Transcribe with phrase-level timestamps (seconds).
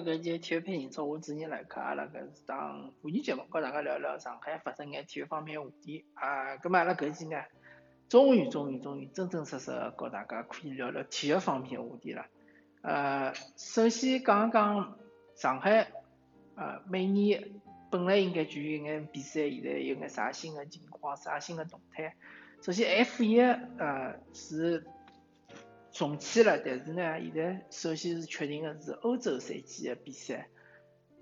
[0.00, 6.56] 到搿节体育配英超，我主人来客，阿拉搿是当妇女节目，跟大家聊聊上海发生眼体育方面话题啊。
[6.58, 7.42] 葛末阿拉搿期呢，
[8.08, 12.26] 终于终于终于真真实实跟大家可以聊聊体育方面话题了。
[12.82, 14.98] 呃，首先讲一讲
[15.34, 15.88] 上海，
[16.54, 22.14] 呃，每年本来应该就有眼比赛，现在有眼啥新的情况，啥新的动态。
[22.62, 24.86] 首先 F 一，呃，是。
[25.90, 30.48] 重启了，但是呢，现在首先是确定的是欧洲赛季的比赛，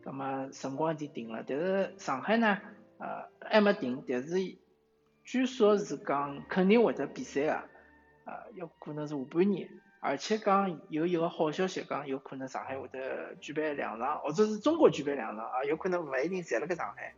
[0.05, 2.59] 那么辰光已经定了，但是上海呢，
[2.99, 4.37] 呃，还没定，但是
[5.25, 7.55] 据说是讲肯定会得比赛的，
[8.25, 9.69] 啊，有可能是下半年，
[10.01, 17.15] 而且讲有一个好消息，讲有可能上海会得举办两场，或者是中国举办两场啊，有可能勿一定在辣盖上海，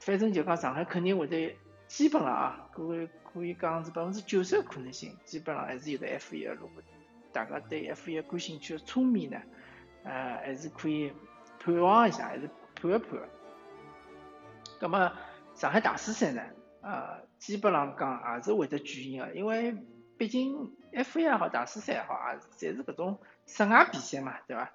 [0.00, 1.56] 反正就讲上海肯定会得。
[1.88, 6.42] 基本上啊，各位可以讲是百分之九十的可能性，基本上还是有的 F 一。
[6.42, 6.82] 如果
[7.32, 9.40] 大家对 F 一感兴趣的聪明呢，
[10.04, 11.10] 呃，还是可以
[11.58, 13.20] 盼望一下，还是盼一盼。
[14.80, 15.12] 那么
[15.54, 16.42] 上海大师赛呢，
[16.82, 19.74] 呃，基本上讲也是会得举行的，因为
[20.18, 22.38] 毕竟 F 一也好，大师赛也好，也
[22.72, 24.70] 侪是搿种室外比赛嘛，对伐？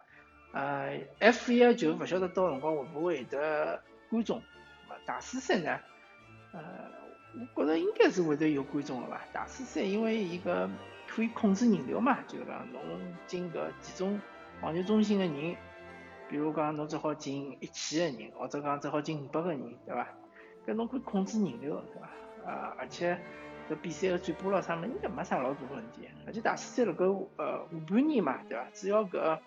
[0.54, 4.42] 呃，F 一就勿晓得到辰光会勿会有得观众，
[5.06, 5.80] 大师赛呢，
[6.54, 7.07] 呃。
[7.56, 9.22] 我觉着应该是会得有观众的吧。
[9.32, 10.70] 大师赛因为一个
[11.08, 12.82] 可以控制人流嘛，就是讲侬
[13.28, 14.20] 进搿几种
[14.62, 15.56] 网球中心的人，
[16.30, 20.08] 比如讲侬只好进一千个人，或者讲只好进五百个人，对伐？
[20.66, 22.52] 搿侬可以控制人流，对伐？
[22.52, 23.20] 啊，而且
[23.70, 26.08] 搿比赛个转播咾啥物事应该没啥老大问题。
[26.26, 27.06] 而且大师赛辣盖
[27.38, 28.66] 呃下半年嘛，对伐？
[28.74, 29.38] 只要搿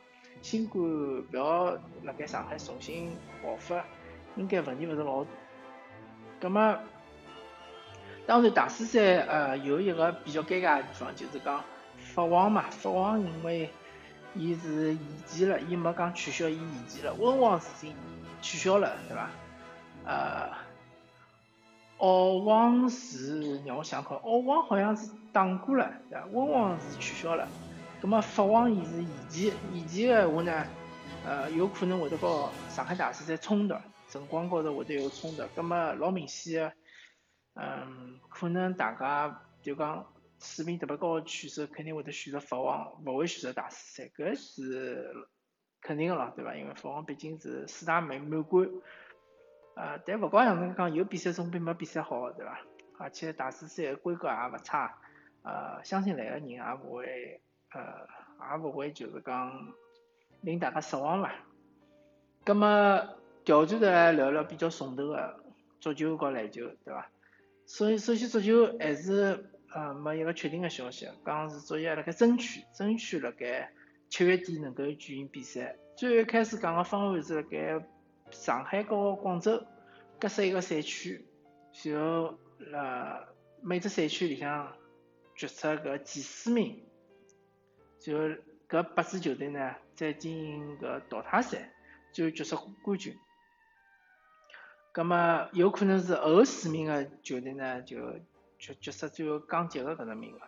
[0.43, 1.73] 新冠勿要
[2.05, 3.11] 辣盖上海重新
[3.43, 3.85] 爆发，
[4.37, 5.31] 应该问题勿是老大。
[6.41, 6.79] 葛末。
[8.31, 11.65] 当然，大师赛呃有一个比较尴尬的地方，就是讲
[11.97, 13.69] 法网嘛，法网因为
[14.37, 17.13] 伊是延期了，伊没讲取消，伊延期了。
[17.15, 17.67] 温网是
[18.41, 19.31] 取消了，对伐？
[20.05, 20.49] 呃，
[21.99, 26.25] 澳网是让我想看，澳网好像是打过了，对伐？
[26.27, 27.49] 温网是取消了。
[28.01, 30.65] 那么法网伊是延期，延期的话呢，
[31.27, 33.75] 呃，有可能会得和上海大师赛冲突，
[34.09, 35.43] 辰光高头会得有冲突。
[35.57, 36.73] 那么老明显的。
[37.55, 40.07] 嗯，可能大家就讲
[40.39, 45.15] 水平特别高的选手肯定会得选择法网，勿会选择大师赛，搿是
[45.83, 46.55] 肯定个咯，对伐？
[46.55, 48.69] 因为法网毕竟是四大满满贯，
[49.77, 52.61] 呃，但勿管哪能讲，有比赛总比没比赛好，对伐？
[52.99, 54.99] 而且大师赛规格也勿差，
[55.43, 57.41] 呃，相信来个人也勿会，
[57.73, 58.07] 呃，
[58.53, 59.75] 也勿会就是讲
[60.43, 61.33] 令大家失望伐？
[62.45, 62.69] 葛末
[63.45, 65.45] 调转头来聊聊比较重头个
[65.81, 67.07] 足球和篮球，对伐？
[67.73, 73.71] 所以，首先足球还是呃没一个确定的消息，讲是足协辣盖争取，争取辣盖
[74.09, 75.77] 七月底能够举行比赛。
[75.97, 77.87] 最一开始讲个方案是辣盖
[78.33, 79.65] 上海和广州
[80.19, 81.25] 各设一个赛区，
[81.85, 82.37] 然后
[82.73, 83.25] 呃
[83.63, 84.77] 每只赛区里向
[85.37, 86.83] 决出个前四名，
[88.05, 88.35] 然后
[88.69, 91.73] 搿八支球队呢再进行搿淘汰赛，
[92.13, 93.17] 最后决出冠军。
[94.93, 97.97] 葛么有可能是后四名的球队呢，就
[98.59, 100.41] 决决赛最后降级个搿只名额。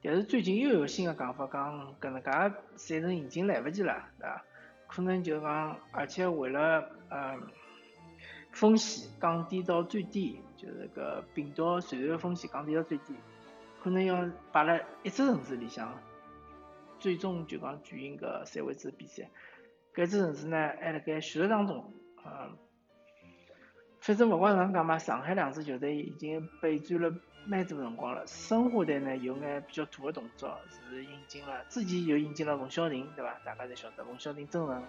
[0.00, 2.30] 但是最近又有新的讲法，讲搿能介
[2.76, 4.44] 赛程已经来勿及了，对伐？
[4.86, 7.36] 可能就讲，而且为了呃
[8.52, 13.16] 风险降低到最低，就是搿病毒传染风险降低到最低，
[13.82, 15.92] 可能要摆辣一只城市里向，
[17.00, 19.28] 最终就讲举行搿赛会制比赛。
[19.92, 21.92] 搿只城市呢还辣盖选择当中，
[22.24, 22.56] 嗯。
[24.08, 27.14] 反正勿管哪能讲嘛，上海两支球队已经备战了
[27.44, 28.26] 蛮多辰光了。
[28.26, 33.38] 申花队呢有眼比较大的动作，是引进了，之前又引进了冯潇霆，对伐？
[33.44, 34.82] 大家侪晓得冯潇霆真人，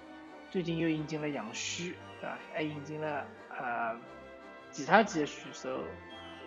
[0.49, 2.37] 最近又引进了杨旭，对伐？
[2.53, 3.99] 还引进了呃
[4.71, 5.83] 其他几个选手，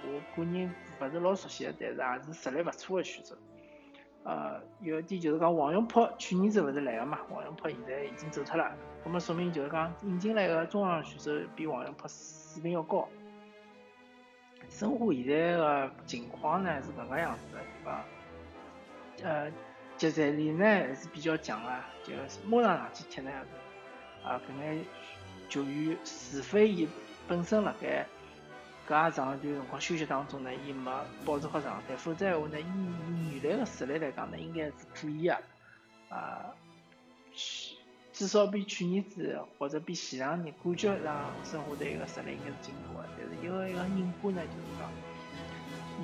[0.06, 3.36] 我个人勿是老熟悉，但是也是实力勿错的选手。
[4.24, 7.18] 呃，有一点就是讲王永珀去年子勿是来个嘛？
[7.30, 8.72] 王永珀现在已经走脱了，
[9.04, 13.08] 那么说明就是讲引进来个中场选手比王永珀水平要高。
[14.68, 18.04] 申花现在个情况呢是搿个样子的，对伐？
[19.22, 19.50] 呃，
[19.96, 21.70] 集战力呢还是比较强个，
[22.04, 23.30] 就是马上上去踢呢，
[24.24, 24.84] 啊，搿眼
[25.48, 26.88] 球员除非伊
[27.26, 28.06] 本身辣盖。
[28.88, 30.90] 搿长一段辰光休息当中呢，伊没
[31.24, 35.34] 保持好状态，否则闲话呢，以原来个实力来讲呢，应该是可以个，
[36.08, 36.54] 啊，
[38.12, 43.04] 至少比去年子或者比前两年感觉上申花队个实力应该是进步个。
[43.16, 44.90] 但是有一个隐患呢，就是讲，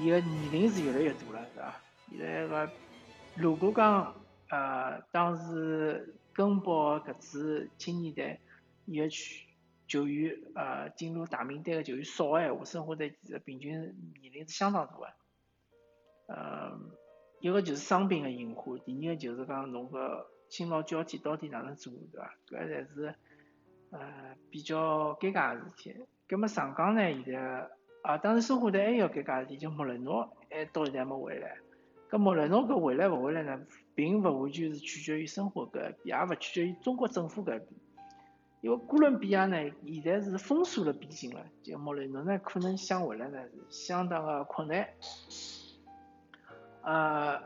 [0.01, 1.75] 伊个年龄是越来越大了，是伐？
[2.11, 2.71] 现在个
[3.35, 4.15] 如果讲
[4.49, 8.41] 呃，当时根宝搿支青年队，
[8.87, 9.45] 伊个去
[9.89, 13.73] 球员，呃，进入大名单个球员少个闲话，申花队其实平均
[14.21, 15.07] 年龄是相当大个。
[16.29, 16.79] 呃，
[17.41, 22.35] 一个就是伤病个隐患，第二个就是讲侬个新老交替到底哪能做，对伐？
[22.47, 23.15] 搿侪是
[23.91, 25.97] 呃比较尴尬个事体。
[26.29, 27.71] 葛末上港呢，现在
[28.03, 31.57] 啊，当然申花队还有尴尬事体，就莫雷诺还到现在还没回来。
[32.11, 37.67] 搿莫雷诺搿回来勿回来呢，并勿完全是取决于申花搿边，也勿取决于中国政府搿边。
[38.61, 39.57] 因为哥伦比亚呢，
[39.87, 44.89] 现在是封锁了边境了，就莫雷诺呢，可能想回来呢，是相当个困难。
[46.83, 47.41] 呃，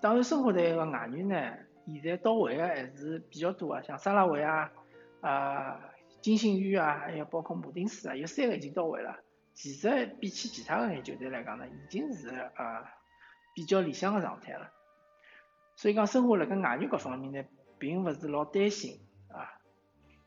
[0.00, 1.52] 当然申花队个外援呢，
[1.86, 4.70] 现在到位个还是比较多啊，像沙拉维啊，
[5.20, 5.80] 啊。
[6.22, 9.16] 金星宇啊，还有包括马丁斯啊，有三个已经到位了。
[9.54, 12.84] 其实比起其他个眼球队来讲呢，已经是呃
[13.54, 14.72] 比较理想个状态了。
[15.76, 17.48] 所以讲，生活辣盖外援搿方面呢，
[17.78, 18.98] 并勿是老担心。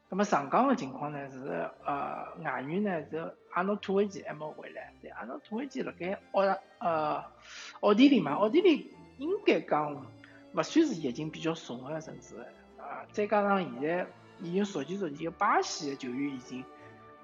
[0.10, 6.42] 那么上港的情况呢是呃外援呢是阿诺托维奇还没回来，对阿诺托维奇辣盖奥
[6.80, 7.24] 呃
[7.80, 9.96] 奥地利嘛，奥地利应该讲
[10.54, 12.36] 勿算是疫情比较重个城市
[12.78, 14.08] 啊，再加上现在。
[14.42, 16.64] 已经逐渐逐渐巴西的球员已经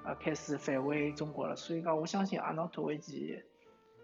[0.03, 3.41] 啊开始返回中国了，所以讲我相信阿诺托维奇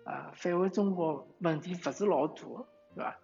[0.05, 2.35] 啊返回中国问题勿是老大，
[2.95, 3.17] 对伐？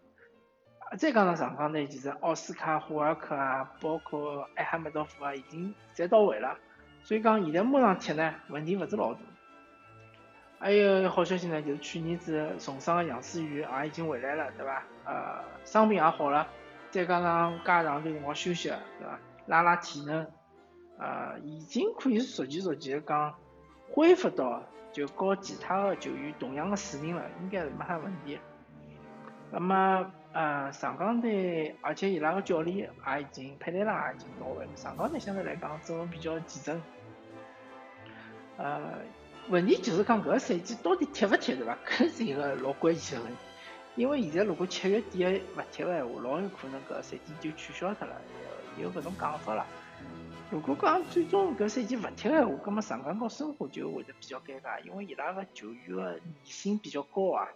[0.95, 6.57] 再讲上上港呢，其实奥斯卡、霍尔克啊，包括埃哈梅多夫啊，已经侪到位了，
[7.03, 9.19] 所以讲现在马上踢呢问题勿是老大。
[10.59, 14.83] 还有好消息呢，就是去年子重伤的杨思雨也已经回来了，对伐？
[15.05, 16.47] 呃，伤病也好了，
[16.89, 19.19] 再加上加长段辰光休息，对伐？
[19.45, 20.25] 拉拉体能，
[20.97, 23.35] 呃，已经可以逐渐逐渐讲
[23.91, 28.39] 恢复到就和其他的球员同样的水平了，应该是没啥问题。
[29.51, 34.71] 那么，呃，上港队，而且伊拉个教练也已经佩雷拉也已经到位了。
[34.75, 36.79] 上港队相对来讲阵容比较齐整。
[38.57, 38.99] 呃，
[39.49, 41.75] 问题就是讲搿个赛季到底踢勿踢，对伐？
[41.87, 43.39] 搿 是一个老关键的问题。
[43.95, 48.15] 因为现在如果七月底勿踢个闲话，老有可能搿个赛季就取消脱了。
[48.79, 49.65] 有搿种讲法啦。
[50.51, 57.47] 如果讲最终搿赛季勿踢个闲话，葛末上港和申花就会得比较尴尬，因为伊拉个球员个年薪比较高啊，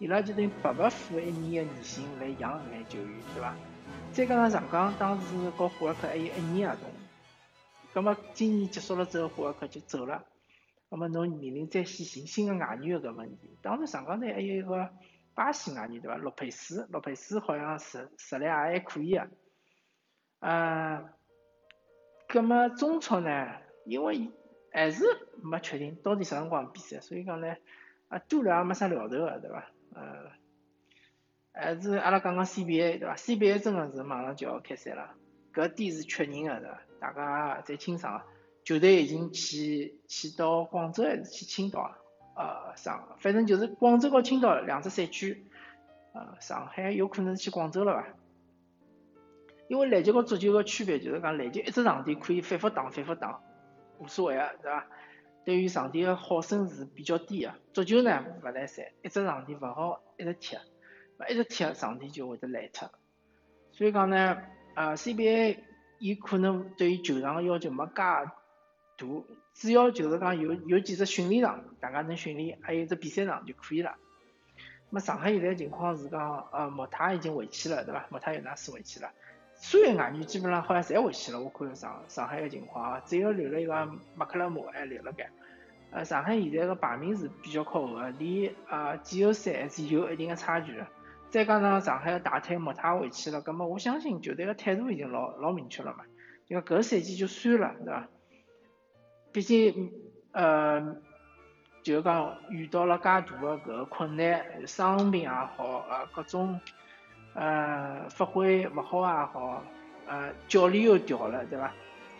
[0.00, 3.54] 伊拉就等于白白付一年个年薪来养搿眼球员，对伐？
[4.12, 6.90] 再加上上港当时和霍尔克还有一年合同，
[7.92, 10.24] 葛末今年结束了之后，霍尔克就走了，
[10.88, 13.50] 葛末侬面临再去寻新个外援个搿问题。
[13.60, 14.88] 当然上港队还有一个
[15.34, 16.16] 巴西外援，对伐？
[16.16, 19.28] 洛佩斯，洛佩斯好像实实力也还可以啊。
[20.38, 21.10] 呃，
[22.26, 23.52] 葛么中超呢？
[23.84, 24.30] 因为
[24.72, 25.04] 还是
[25.42, 27.54] 没确定到底啥辰光比赛，所以讲呢，
[28.08, 29.66] 啊多了也没啥聊头个，对伐？
[29.94, 30.30] 呃，
[31.52, 35.14] 还是阿拉讲讲 CBA 对伐？CBA 真个是马上就要开赛了，
[35.52, 36.80] 搿点是确认个对伐？
[37.00, 38.22] 大家侪清爽，
[38.64, 41.96] 球队已经去去到广州还是去青岛啊？
[42.36, 45.44] 呃，上反正就是广州和青岛两只赛区，
[46.14, 48.06] 呃，上海有可能去广州了伐？
[49.68, 53.40] 因为篮球和足球个区别就是讲，篮球一只场地可以反复打、反复打，
[53.98, 54.86] 无所谓个，对伐？
[55.44, 57.54] 对于场地个好胜是比较低个。
[57.72, 60.56] 足球呢勿来三，一只场地勿好一直踢，
[61.18, 62.90] 勿一直踢场地就会得烂脱。
[63.72, 64.42] 所以讲呢，
[64.74, 65.58] 呃，CBA
[65.98, 68.34] 伊可能对于球场个要求没介大，
[68.96, 69.26] 主
[69.72, 73.96] 要就是讲有有几只训练场，大家能训练，还有只比赛场就可以了。
[74.90, 78.06] 那么上海现在情况是讲，呃，莫泰已经回去了，对伐？
[78.10, 79.10] 莫泰尤纳斯回去了。
[79.62, 85.28] 所有外援基本上好像侪回去了，我看上上海个情况啊，只有留了一个麦克勒姆还留了该。
[85.90, 90.86] 呃，上海现在个排名是比较靠后个，离呃季后赛还是有一定的差距的。
[91.28, 96.04] 再加上上海个大腿莫塔回去了，葛末我相信球队个态度已经老老明确了嘛，
[96.48, 98.08] 因为搿个赛季就算了，对伐？
[99.32, 99.92] 毕竟
[100.32, 100.96] 呃，
[101.82, 106.58] 就讲遇到了介大个搿个困难，伤病也好，呃各种。
[107.34, 109.62] 呃，发挥勿好也好，
[110.06, 111.72] 呃，教练又调了，对伐？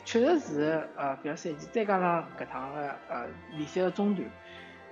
[0.05, 4.29] 确实是呃，搿个赛季再加上搿趟个呃联赛个中断，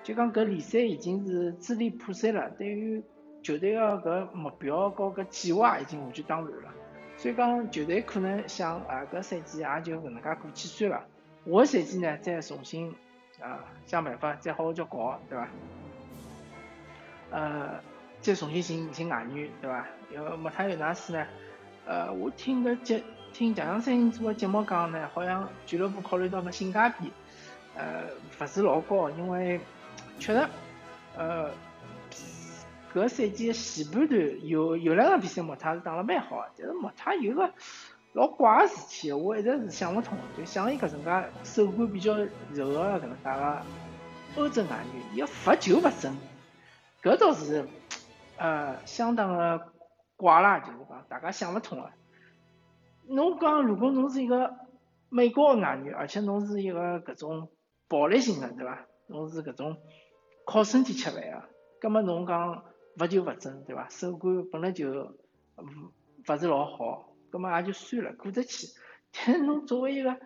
[0.02, 2.50] 就讲搿联赛已经是支离破碎了。
[2.50, 3.02] 对于
[3.42, 6.70] 球队个搿目标和搿计划已经完全打乱了。
[7.16, 11.04] 所以讲球队可能想啊，搿赛季也就搿能介过去算了。
[11.46, 12.94] 下个赛季呢，再重新
[13.40, 15.48] 啊想办法再好好叫搞，对伐？
[17.30, 17.80] 呃。
[18.28, 19.86] 再重新寻寻外援，对伐？
[20.12, 21.26] 因为莫塔尤纳斯呢，
[21.86, 27.10] 呃，我听个节听强强三人组个节目讲呢，好像俱乐部考虑到个性价比，
[27.74, 28.04] 呃，
[28.38, 29.58] 勿是老高，因为
[30.18, 30.46] 确实，
[31.16, 31.50] 呃，
[32.92, 37.50] 搿赛季前半段有有两场比赛莫泰是打了蛮好，但是莫泰有个
[38.12, 41.10] 老怪个事体，我一直是想勿通，就像伊搿种介
[41.44, 42.14] 手感比较
[42.52, 43.62] 柔个搿能介个
[44.36, 46.14] 欧洲外援，伊个罚球勿准，
[47.02, 47.66] 搿倒是
[48.38, 49.72] 呃相当个
[50.16, 51.90] 怪啦，就是讲大家想勿通个。
[53.08, 54.54] 侬讲如果侬是一个
[55.08, 57.50] 美国个外语，而且侬是一个搿种
[57.88, 58.86] 暴力型个，对伐？
[59.08, 59.76] 侬是搿种
[60.46, 61.42] 靠身体吃饭个，
[61.80, 62.64] 葛末侬讲。
[62.98, 63.88] 罚球勿准，对伐？
[63.90, 68.66] 手感本来就勿是老好，葛末也就算了，过得去。
[69.14, 70.16] 但是侬作为一个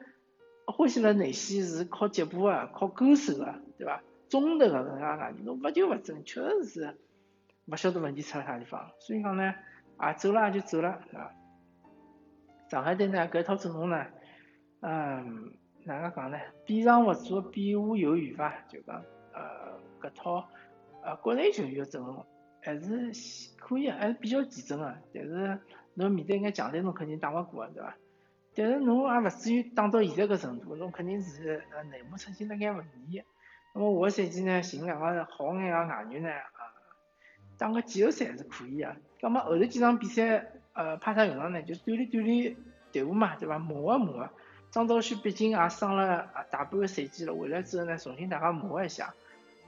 [0.65, 4.03] 欢喜辣内线是靠脚步个、靠勾手个，对伐？
[4.31, 6.99] 中投个搿能介外语，侬罚球勿准，确实是
[7.67, 8.91] 勿晓得问题出辣啥地方。
[8.99, 9.55] 所以讲呢，
[9.97, 11.33] 啊走了也就走了，对伐？
[12.69, 14.07] 上海队呢，搿套阵容呢，
[14.81, 15.53] 嗯，
[15.85, 16.39] 哪能讲呢？
[16.65, 18.55] 比上勿足，比下有余伐？
[18.69, 18.97] 就讲
[19.33, 20.49] 呃，搿套
[21.03, 22.25] 呃国内球员个阵容。
[22.65, 23.11] 还是
[23.59, 24.97] 可以，还是比较齐整个。
[25.13, 25.61] 但是
[25.95, 27.97] 侬面对眼强队，侬肯定打勿过个，对伐？
[28.55, 33.25] 但是侬也勿至于打到现在搿程度，侬肯定是呃内幕出现了眼问题。
[33.75, 36.29] 那么下个赛季呢，寻两个好眼个外援呢，
[37.63, 38.97] 打个季后赛还是可以个。
[39.21, 42.57] 葛末后头几场比赛，呃，派上用场呢，就锻炼锻炼
[42.91, 43.57] 队伍嘛，对伐？
[43.61, 44.31] 磨合磨合。
[44.73, 49.15] 张昭旭毕竟也伤了大半个赛季了，回来之后呢，重新大家磨一下。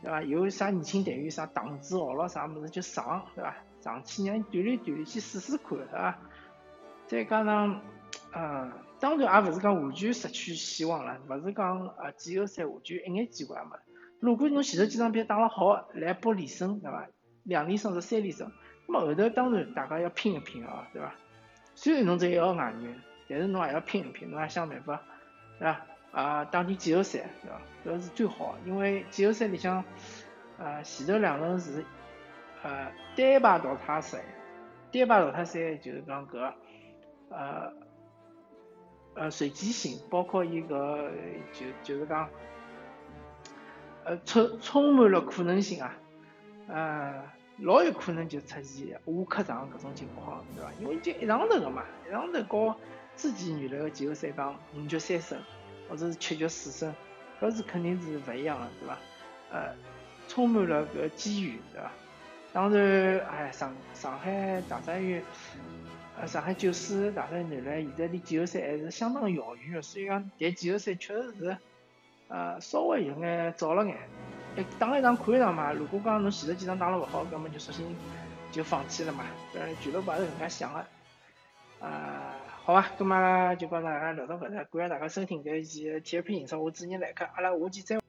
[0.02, 0.20] 对伐？
[0.22, 3.54] 有啥年轻队员啥档子学咯，啥物事就上，对伐？
[3.80, 6.18] 上去让伊锻炼锻炼，去试试看，对伐？
[7.06, 7.80] 再加上，
[8.34, 13.70] 嗯，当然也勿是讲完全失去希望了，勿是讲呃季后赛完全一眼机会也没。
[14.18, 17.06] 如果侬前头几场比赛打了好，来波连胜，对伐？
[17.44, 18.50] 两连胜是三连胜，
[18.86, 21.14] 那么后头当然大家要拼一拼啊，对伐？
[21.74, 25.00] 虽然侬只一个外援，但是侬也要拼一拼，侬也想办法，
[25.58, 25.86] 对伐？
[26.12, 27.98] 啊，打进季后赛，对伐？
[27.98, 29.84] 搿是最好，因为季后赛里向，
[30.58, 31.84] 呃，前头两轮是，
[32.62, 34.24] 呃，单排淘汰赛，
[34.92, 36.52] 单排淘汰赛就是讲搿，
[37.28, 37.72] 呃，
[39.14, 41.10] 呃，随机性，包括伊搿
[41.52, 42.30] 就就是讲，
[44.04, 45.94] 呃，充充满了可能性啊，
[46.68, 47.22] 呃，
[47.58, 50.72] 老有可能就出现下客场搿种情况，对伐？
[50.80, 52.76] 因为就一上头个嘛，一上头搞
[53.16, 55.38] 之前原来个季后赛讲五局三胜。
[55.86, 56.94] 或者是七局四胜，
[57.38, 58.98] 搿是肯定是勿一样的，对伐？
[59.52, 59.74] 呃，
[60.26, 61.92] 充满了搿机遇，对伐？
[62.54, 65.22] 当然，哎，上上海大鲨鱼，
[66.18, 71.56] 呃，上海九四大鲨鱼男篮现在离季后赛还是相当遥远的，所以讲，但季后赛确实是，
[72.28, 73.98] 呃，稍微有眼早了眼。
[74.56, 75.72] 哎，打一场看一场嘛。
[75.72, 77.94] 如果讲侬前头几场打了勿好，搿么就索性
[78.52, 79.24] 就放弃了嘛。
[79.52, 80.86] 当然，俱乐部也是搿能介想的，
[81.80, 82.34] 啊。
[82.64, 88.03] 好吧，咁么就帮大家聊到搿搭，感谢大家收听搿一期体育频道，我主持人来客，阿拉下期再。